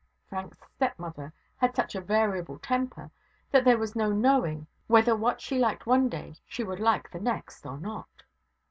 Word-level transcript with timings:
Frank's 0.27 0.57
stepmother 0.73 1.31
had 1.57 1.75
such 1.75 1.93
a 1.93 2.01
variable 2.01 2.57
temper, 2.57 3.11
that 3.51 3.63
there 3.63 3.77
was 3.77 3.95
no 3.95 4.11
knowing 4.11 4.65
whether 4.87 5.15
what 5.15 5.39
she 5.39 5.59
liked 5.59 5.85
one 5.85 6.09
day 6.09 6.33
she 6.47 6.63
would 6.63 6.79
like 6.79 7.11
the 7.11 7.19
next, 7.19 7.67
or 7.67 7.77
not. 7.77 8.23